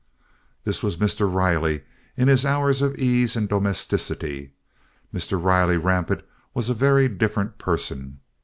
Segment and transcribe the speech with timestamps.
[0.63, 1.31] This was Mr.
[1.31, 1.83] Riley
[2.17, 4.53] in his hours of ease and domesticity.
[5.13, 5.39] Mr.
[5.39, 6.23] Riley rampant
[6.55, 8.19] was a very different person.